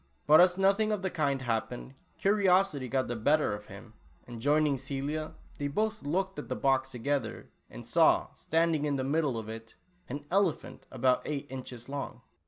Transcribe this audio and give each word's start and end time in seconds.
But 0.25 0.41
as 0.41 0.57
nothing 0.57 0.91
of 0.91 1.03
the 1.03 1.11
kind 1.11 1.43
happened, 1.43 1.93
curiosity 2.17 2.87
got 2.87 3.07
the 3.07 3.15
better 3.15 3.53
of 3.53 3.67
him, 3.67 3.93
and 4.25 4.41
joining 4.41 4.79
Celia, 4.79 5.35
they 5.59 5.67
both 5.67 6.01
looked 6.01 6.39
into 6.39 6.47
the 6.49 6.55
box 6.55 6.89
together, 6.89 7.51
and 7.69 7.85
saw, 7.85 8.33
standing 8.33 8.85
in 8.85 8.95
the 8.95 9.03
middle 9.03 9.37
of 9.37 9.47
it, 9.47 9.75
an 10.09 10.21
elcpJiaiit 10.31 10.79
about 10.89 11.21
eight 11.25 11.45
inches 11.51 11.87
long 11.87 12.23